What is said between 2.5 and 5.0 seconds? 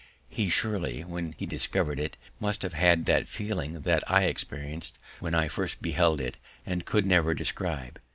have had that feeling which I had experienced